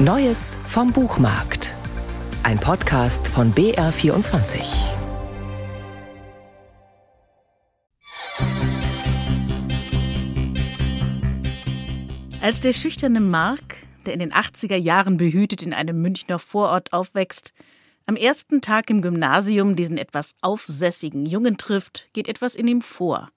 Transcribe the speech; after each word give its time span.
Neues 0.00 0.56
vom 0.68 0.92
Buchmarkt. 0.92 1.74
Ein 2.44 2.56
Podcast 2.60 3.26
von 3.26 3.52
BR24. 3.52 4.60
Als 12.40 12.60
der 12.60 12.72
schüchterne 12.72 13.18
Mark, 13.18 13.78
der 14.06 14.12
in 14.12 14.20
den 14.20 14.32
80er 14.32 14.76
Jahren 14.76 15.16
behütet 15.16 15.64
in 15.64 15.74
einem 15.74 16.00
Münchner 16.00 16.38
Vorort 16.38 16.92
aufwächst, 16.92 17.52
am 18.06 18.14
ersten 18.14 18.60
Tag 18.60 18.90
im 18.90 19.02
Gymnasium 19.02 19.74
diesen 19.74 19.98
etwas 19.98 20.36
aufsässigen 20.42 21.26
Jungen 21.26 21.58
trifft, 21.58 22.08
geht 22.12 22.28
etwas 22.28 22.54
in 22.54 22.68
ihm 22.68 22.82
vor. 22.82 23.32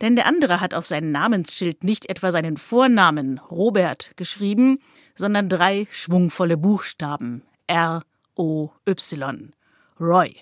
Denn 0.00 0.16
der 0.16 0.26
andere 0.26 0.60
hat 0.60 0.74
auf 0.74 0.86
sein 0.86 1.12
Namensschild 1.12 1.84
nicht 1.84 2.08
etwa 2.08 2.30
seinen 2.30 2.56
Vornamen 2.56 3.38
Robert 3.38 4.12
geschrieben, 4.16 4.80
sondern 5.14 5.48
drei 5.48 5.86
schwungvolle 5.90 6.56
Buchstaben 6.56 7.42
R 7.66 8.02
O 8.34 8.70
Y. 8.88 9.54
Roy. 10.00 10.36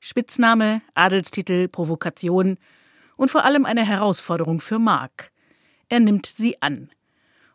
Spitzname, 0.00 0.82
Adelstitel, 0.94 1.68
Provokation 1.68 2.58
und 3.16 3.30
vor 3.30 3.44
allem 3.44 3.64
eine 3.64 3.86
Herausforderung 3.86 4.60
für 4.60 4.80
Mark. 4.80 5.30
Er 5.88 6.00
nimmt 6.00 6.26
sie 6.26 6.60
an. 6.60 6.90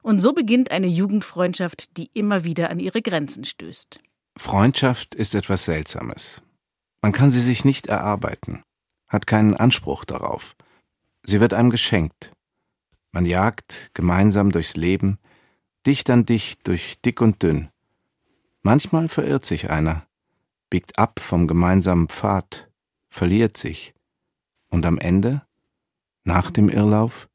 Und 0.01 0.21
so 0.21 0.31
beginnt 0.31 0.71
eine 0.71 0.87
Jugendfreundschaft, 0.87 1.97
die 1.97 2.09
immer 2.13 2.45
wieder 2.45 2.69
an 2.69 2.79
ihre 2.79 3.01
Grenzen 3.01 3.43
stößt. 3.43 3.99
Freundschaft 4.37 5.15
ist 5.15 5.35
etwas 5.35 5.65
Seltsames. 5.65 6.41
Man 7.01 7.11
kann 7.11 7.31
sie 7.31 7.41
sich 7.41 7.65
nicht 7.65 7.87
erarbeiten, 7.87 8.63
hat 9.09 9.27
keinen 9.27 9.55
Anspruch 9.55 10.05
darauf. 10.05 10.55
Sie 11.29 11.41
wird 11.41 11.53
einem 11.53 11.69
geschenkt. 11.69 12.31
Man 13.11 13.25
jagt 13.25 13.91
gemeinsam 13.93 14.51
durchs 14.51 14.77
Leben, 14.77 15.19
dicht 15.85 16.09
an 16.09 16.25
dicht 16.25 16.65
durch 16.67 17.01
dick 17.01 17.19
und 17.19 17.43
dünn. 17.43 17.69
Manchmal 18.61 19.09
verirrt 19.09 19.45
sich 19.45 19.69
einer, 19.69 20.07
biegt 20.69 20.97
ab 20.97 21.19
vom 21.19 21.47
gemeinsamen 21.47 22.07
Pfad, 22.07 22.69
verliert 23.09 23.57
sich. 23.57 23.93
Und 24.69 24.85
am 24.85 24.97
Ende, 24.97 25.41
nach 26.23 26.49
dem 26.49 26.69
Irrlauf, 26.69 27.27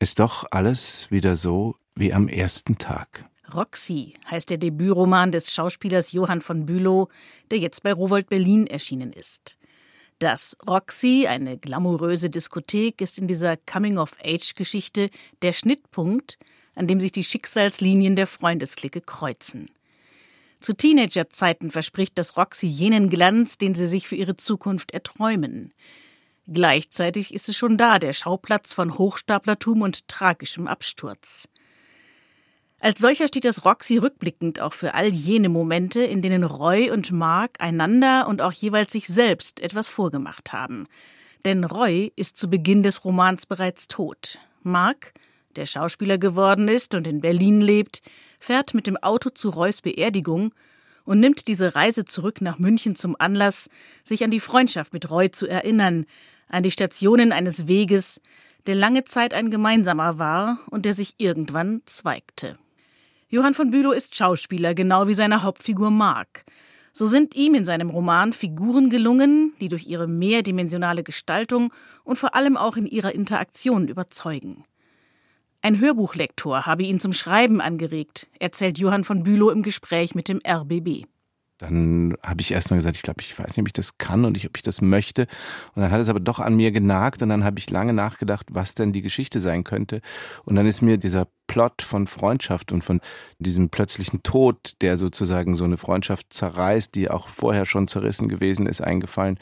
ist 0.00 0.18
doch 0.18 0.44
alles 0.50 1.10
wieder 1.10 1.36
so 1.36 1.76
wie 1.94 2.12
am 2.12 2.26
ersten 2.26 2.76
Tag. 2.76 3.24
Roxy 3.54 4.14
heißt 4.28 4.50
der 4.50 4.58
Debütroman 4.58 5.30
des 5.30 5.52
Schauspielers 5.52 6.10
Johann 6.10 6.40
von 6.40 6.66
Bülow, 6.66 7.08
der 7.52 7.58
jetzt 7.58 7.84
bei 7.84 7.92
Rowold 7.92 8.28
Berlin 8.28 8.66
erschienen 8.66 9.12
ist. 9.12 9.58
Das 10.18 10.56
Roxy, 10.66 11.26
eine 11.28 11.58
glamouröse 11.58 12.30
Diskothek, 12.30 13.02
ist 13.02 13.18
in 13.18 13.28
dieser 13.28 13.58
Coming-of-Age-Geschichte 13.58 15.10
der 15.42 15.52
Schnittpunkt, 15.52 16.38
an 16.74 16.86
dem 16.86 17.00
sich 17.00 17.12
die 17.12 17.22
Schicksalslinien 17.22 18.16
der 18.16 18.26
Freundesklicke 18.26 19.02
kreuzen. 19.02 19.70
Zu 20.60 20.74
Teenagerzeiten 20.74 21.70
verspricht 21.70 22.16
das 22.16 22.38
Roxy 22.38 22.66
jenen 22.66 23.10
Glanz, 23.10 23.58
den 23.58 23.74
sie 23.74 23.88
sich 23.88 24.08
für 24.08 24.16
ihre 24.16 24.38
Zukunft 24.38 24.92
erträumen. 24.92 25.74
Gleichzeitig 26.46 27.34
ist 27.34 27.50
es 27.50 27.56
schon 27.56 27.76
da, 27.76 27.98
der 27.98 28.14
Schauplatz 28.14 28.72
von 28.72 28.96
Hochstaplertum 28.96 29.82
und 29.82 30.08
tragischem 30.08 30.66
Absturz. 30.66 31.46
Als 32.80 33.00
solcher 33.00 33.26
steht 33.26 33.46
das 33.46 33.64
Roxy 33.64 33.96
rückblickend 33.96 34.60
auch 34.60 34.74
für 34.74 34.94
all 34.94 35.08
jene 35.08 35.48
Momente, 35.48 36.02
in 36.02 36.20
denen 36.20 36.44
Roy 36.44 36.90
und 36.90 37.10
Mark 37.10 37.52
einander 37.58 38.28
und 38.28 38.42
auch 38.42 38.52
jeweils 38.52 38.92
sich 38.92 39.06
selbst 39.06 39.60
etwas 39.60 39.88
vorgemacht 39.88 40.52
haben. 40.52 40.86
Denn 41.44 41.64
Roy 41.64 42.12
ist 42.16 42.36
zu 42.36 42.50
Beginn 42.50 42.82
des 42.82 43.04
Romans 43.04 43.46
bereits 43.46 43.88
tot. 43.88 44.38
Mark 44.62 45.14
der 45.56 45.66
Schauspieler 45.66 46.18
geworden 46.18 46.68
ist 46.68 46.94
und 46.94 47.06
in 47.06 47.20
Berlin 47.20 47.60
lebt, 47.60 48.02
fährt 48.38 48.74
mit 48.74 48.86
dem 48.86 48.96
Auto 48.98 49.30
zu 49.30 49.48
Reus 49.48 49.80
Beerdigung 49.80 50.52
und 51.04 51.20
nimmt 51.20 51.48
diese 51.48 51.74
Reise 51.74 52.04
zurück 52.04 52.40
nach 52.40 52.58
München 52.58 52.94
zum 52.94 53.16
Anlass, 53.18 53.70
sich 54.04 54.22
an 54.22 54.30
die 54.30 54.40
Freundschaft 54.40 54.92
mit 54.92 55.10
Roy 55.10 55.30
zu 55.30 55.46
erinnern, 55.46 56.04
an 56.48 56.62
die 56.62 56.70
Stationen 56.70 57.32
eines 57.32 57.68
Weges, 57.68 58.20
der 58.66 58.74
lange 58.74 59.04
Zeit 59.04 59.32
ein 59.32 59.50
gemeinsamer 59.50 60.18
war 60.18 60.58
und 60.70 60.84
der 60.84 60.92
sich 60.92 61.14
irgendwann 61.18 61.82
zweigte. 61.86 62.58
Johann 63.28 63.54
von 63.54 63.72
Bülow 63.72 63.90
ist 63.90 64.14
Schauspieler, 64.14 64.72
genau 64.74 65.08
wie 65.08 65.14
seine 65.14 65.42
Hauptfigur 65.42 65.90
Mark. 65.90 66.44
So 66.92 67.06
sind 67.06 67.34
ihm 67.34 67.56
in 67.56 67.64
seinem 67.64 67.90
Roman 67.90 68.32
Figuren 68.32 68.88
gelungen, 68.88 69.52
die 69.60 69.66
durch 69.66 69.86
ihre 69.86 70.06
mehrdimensionale 70.06 71.02
Gestaltung 71.02 71.72
und 72.04 72.20
vor 72.20 72.36
allem 72.36 72.56
auch 72.56 72.76
in 72.76 72.86
ihrer 72.86 73.12
Interaktion 73.12 73.88
überzeugen. 73.88 74.64
Ein 75.60 75.80
Hörbuchlektor 75.80 76.66
habe 76.66 76.84
ihn 76.84 77.00
zum 77.00 77.12
Schreiben 77.12 77.60
angeregt, 77.60 78.28
erzählt 78.38 78.78
Johann 78.78 79.02
von 79.02 79.24
Bülow 79.24 79.50
im 79.50 79.64
Gespräch 79.64 80.14
mit 80.14 80.28
dem 80.28 80.40
RBB. 80.46 81.06
Dann 81.58 82.14
habe 82.22 82.42
ich 82.42 82.52
erst 82.52 82.70
mal 82.70 82.76
gesagt, 82.76 82.96
ich 82.96 83.02
glaube, 83.02 83.22
ich 83.22 83.38
weiß 83.38 83.48
nicht, 83.48 83.60
ob 83.60 83.66
ich 83.66 83.72
das 83.72 83.96
kann 83.96 84.24
und 84.26 84.36
ich, 84.36 84.46
ob 84.46 84.56
ich 84.56 84.62
das 84.62 84.82
möchte. 84.82 85.26
Und 85.74 85.82
dann 85.82 85.90
hat 85.90 86.00
es 86.00 86.08
aber 86.10 86.20
doch 86.20 86.38
an 86.38 86.54
mir 86.54 86.70
genagt 86.70 87.22
und 87.22 87.30
dann 87.30 87.44
habe 87.44 87.58
ich 87.58 87.70
lange 87.70 87.94
nachgedacht, 87.94 88.46
was 88.50 88.74
denn 88.74 88.92
die 88.92 89.02
Geschichte 89.02 89.40
sein 89.40 89.64
könnte. 89.64 90.00
Und 90.44 90.56
dann 90.56 90.66
ist 90.66 90.82
mir 90.82 90.98
dieser 90.98 91.26
Plot 91.46 91.80
von 91.80 92.06
Freundschaft 92.06 92.72
und 92.72 92.84
von 92.84 93.00
diesem 93.38 93.70
plötzlichen 93.70 94.22
Tod, 94.22 94.74
der 94.82 94.98
sozusagen 94.98 95.56
so 95.56 95.64
eine 95.64 95.78
Freundschaft 95.78 96.32
zerreißt, 96.32 96.94
die 96.94 97.10
auch 97.10 97.28
vorher 97.28 97.64
schon 97.64 97.88
zerrissen 97.88 98.28
gewesen 98.28 98.66
ist, 98.66 98.82
eingefallen. 98.82 99.38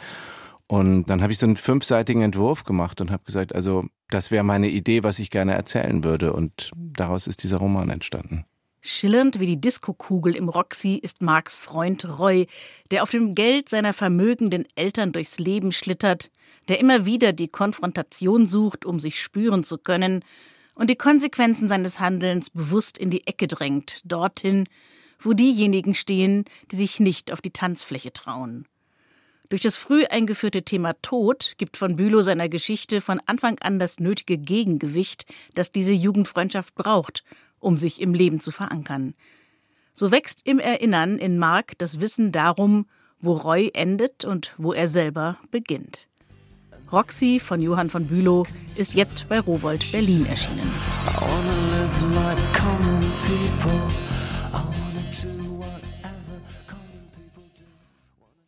Und 0.66 1.10
dann 1.10 1.22
habe 1.22 1.32
ich 1.32 1.38
so 1.38 1.46
einen 1.46 1.56
fünfseitigen 1.56 2.22
Entwurf 2.22 2.64
gemacht 2.64 3.00
und 3.00 3.10
habe 3.10 3.24
gesagt, 3.24 3.54
also 3.54 3.84
das 4.08 4.30
wäre 4.30 4.44
meine 4.44 4.68
Idee, 4.68 5.02
was 5.02 5.18
ich 5.18 5.30
gerne 5.30 5.54
erzählen 5.54 6.04
würde. 6.04 6.32
Und 6.32 6.70
daraus 6.76 7.26
ist 7.26 7.42
dieser 7.42 7.58
Roman 7.58 7.90
entstanden. 7.90 8.46
Schillernd 8.86 9.40
wie 9.40 9.46
die 9.46 9.60
Diskokugel 9.60 10.36
im 10.36 10.50
Roxy 10.50 10.96
ist 10.96 11.22
Marks 11.22 11.56
Freund 11.56 12.04
Roy, 12.04 12.46
der 12.90 13.02
auf 13.02 13.10
dem 13.10 13.34
Geld 13.34 13.70
seiner 13.70 13.94
vermögenden 13.94 14.66
Eltern 14.74 15.10
durchs 15.10 15.38
Leben 15.38 15.72
schlittert, 15.72 16.30
der 16.68 16.80
immer 16.80 17.06
wieder 17.06 17.32
die 17.32 17.48
Konfrontation 17.48 18.46
sucht, 18.46 18.84
um 18.84 19.00
sich 19.00 19.22
spüren 19.22 19.64
zu 19.64 19.78
können, 19.78 20.22
und 20.74 20.90
die 20.90 20.96
Konsequenzen 20.96 21.66
seines 21.66 21.98
Handelns 21.98 22.50
bewusst 22.50 22.98
in 22.98 23.08
die 23.08 23.26
Ecke 23.26 23.46
drängt, 23.46 24.02
dorthin, 24.04 24.68
wo 25.18 25.32
diejenigen 25.32 25.94
stehen, 25.94 26.44
die 26.70 26.76
sich 26.76 27.00
nicht 27.00 27.32
auf 27.32 27.40
die 27.40 27.52
Tanzfläche 27.52 28.12
trauen. 28.12 28.66
Durch 29.48 29.62
das 29.62 29.76
früh 29.76 30.04
eingeführte 30.06 30.62
Thema 30.62 30.94
Tod 31.02 31.54
gibt 31.58 31.76
von 31.76 31.96
Bülow 31.96 32.22
seiner 32.22 32.48
Geschichte 32.48 33.00
von 33.00 33.20
Anfang 33.26 33.58
an 33.60 33.78
das 33.78 34.00
nötige 34.00 34.38
Gegengewicht, 34.38 35.26
das 35.54 35.70
diese 35.70 35.92
Jugendfreundschaft 35.92 36.74
braucht, 36.74 37.24
um 37.60 37.76
sich 37.76 38.00
im 38.00 38.14
Leben 38.14 38.40
zu 38.40 38.50
verankern. 38.50 39.14
So 39.92 40.10
wächst 40.10 40.40
im 40.44 40.58
Erinnern 40.58 41.18
in 41.18 41.38
Mark 41.38 41.78
das 41.78 42.00
Wissen 42.00 42.32
darum, 42.32 42.86
wo 43.20 43.32
Roy 43.32 43.70
endet 43.74 44.24
und 44.24 44.54
wo 44.58 44.72
er 44.72 44.88
selber 44.88 45.38
beginnt. 45.50 46.08
Roxy 46.92 47.40
von 47.40 47.60
Johann 47.60 47.90
von 47.90 48.06
Bülow 48.06 48.46
ist 48.76 48.94
jetzt 48.94 49.28
bei 49.28 49.40
Rowold 49.40 49.90
Berlin 49.92 50.26
erschienen. 50.26 50.70